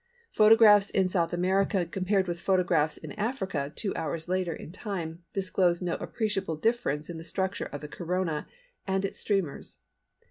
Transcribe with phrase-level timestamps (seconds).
[0.31, 5.83] Photographs in South America compared with photographs in Africa two hours later in time disclosed
[5.83, 8.47] no appreciable difference in the structure of the Corona
[8.87, 9.77] and its streamers.